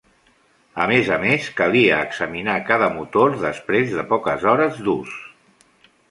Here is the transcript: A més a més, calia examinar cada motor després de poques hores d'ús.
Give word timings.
A 0.83 0.85
més 0.91 1.09
a 1.17 1.17
més, 1.23 1.49
calia 1.59 1.99
examinar 2.05 2.55
cada 2.69 2.87
motor 2.95 3.35
després 3.43 3.93
de 3.99 4.05
poques 4.15 4.47
hores 4.53 4.81
d'ús. 4.87 5.13